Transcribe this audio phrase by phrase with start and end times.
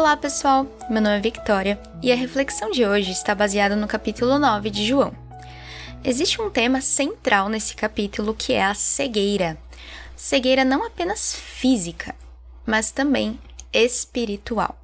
[0.00, 4.38] Olá pessoal, meu nome é Victoria e a reflexão de hoje está baseada no capítulo
[4.38, 5.14] 9 de João.
[6.02, 9.58] Existe um tema central nesse capítulo que é a cegueira.
[10.16, 12.14] Cegueira não apenas física,
[12.64, 13.38] mas também
[13.74, 14.74] espiritual.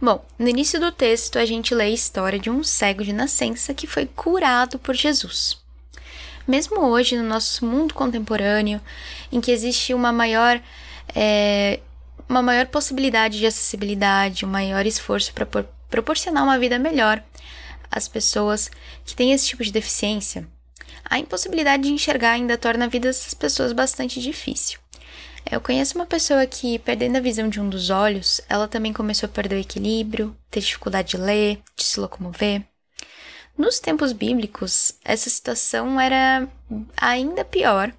[0.00, 3.74] Bom, no início do texto a gente lê a história de um cego de nascença
[3.74, 5.58] que foi curado por Jesus.
[6.48, 8.80] Mesmo hoje, no nosso mundo contemporâneo,
[9.30, 10.58] em que existe uma maior
[11.14, 11.80] é,
[12.30, 15.44] uma maior possibilidade de acessibilidade, um maior esforço para
[15.90, 17.20] proporcionar uma vida melhor
[17.90, 18.70] às pessoas
[19.04, 20.46] que têm esse tipo de deficiência,
[21.04, 24.78] a impossibilidade de enxergar ainda torna a vida dessas pessoas bastante difícil.
[25.50, 29.26] Eu conheço uma pessoa que, perdendo a visão de um dos olhos, ela também começou
[29.26, 32.62] a perder o equilíbrio, ter dificuldade de ler, de se locomover.
[33.58, 36.46] Nos tempos bíblicos, essa situação era
[36.96, 37.92] ainda pior,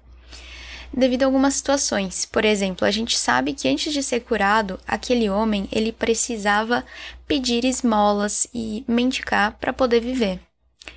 [0.92, 2.24] devido a algumas situações.
[2.26, 6.84] Por exemplo, a gente sabe que antes de ser curado, aquele homem ele precisava
[7.26, 10.38] pedir esmolas e mendicar para poder viver,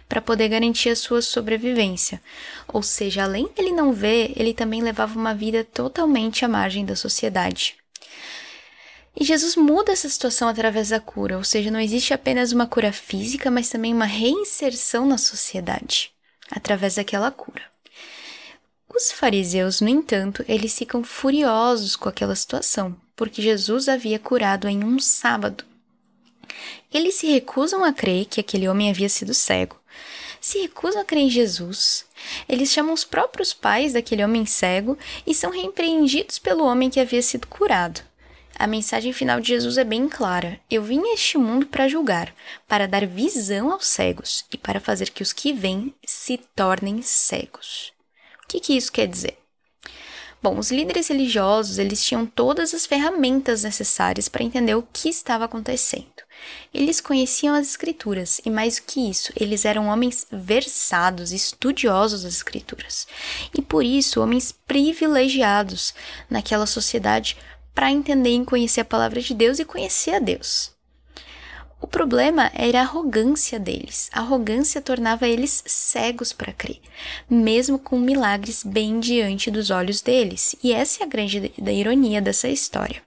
[0.09, 2.21] para poder garantir a sua sobrevivência.
[2.67, 6.95] Ou seja, além dele não ver, ele também levava uma vida totalmente à margem da
[6.95, 7.75] sociedade.
[9.17, 12.91] E Jesus muda essa situação através da cura, ou seja, não existe apenas uma cura
[12.91, 16.11] física, mas também uma reinserção na sociedade
[16.51, 17.74] através daquela cura.
[18.95, 24.85] Os fariseus, no entanto, eles ficam furiosos com aquela situação, porque Jesus havia curado em
[24.85, 25.65] um sábado.
[26.93, 29.77] Eles se recusam a crer que aquele homem havia sido cego.
[30.39, 32.05] Se recusam a crer em Jesus.
[32.47, 37.21] Eles chamam os próprios pais daquele homem cego e são repreendidos pelo homem que havia
[37.21, 37.99] sido curado.
[38.57, 42.33] A mensagem final de Jesus é bem clara: Eu vim a este mundo para julgar,
[42.65, 47.94] para dar visão aos cegos e para fazer que os que vêm se tornem cegos.
[48.45, 49.37] O que, que isso quer dizer?
[50.45, 55.45] Bom, os líderes religiosos, eles tinham todas as ferramentas necessárias para entender o que estava
[55.45, 56.05] acontecendo.
[56.71, 62.35] Eles conheciam as escrituras e mais do que isso, eles eram homens versados, estudiosos das
[62.35, 63.07] escrituras.
[63.57, 65.95] E por isso, homens privilegiados
[66.29, 67.35] naquela sociedade
[67.73, 70.74] para entender e conhecer a palavra de Deus e conhecer a Deus.
[71.81, 74.09] O problema era a arrogância deles.
[74.13, 76.79] A arrogância tornava eles cegos para crer,
[77.29, 80.55] mesmo com milagres bem diante dos olhos deles.
[80.63, 83.03] E essa é a grande da ironia dessa história.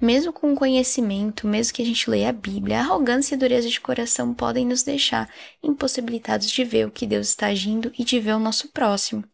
[0.00, 3.68] Mesmo com conhecimento, mesmo que a gente leia a Bíblia, a arrogância e a dureza
[3.68, 5.28] de coração podem nos deixar
[5.62, 9.24] impossibilitados de ver o que Deus está agindo e de ver o nosso próximo,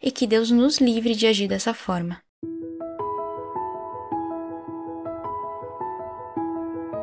[0.00, 2.23] e que Deus nos livre de agir dessa forma.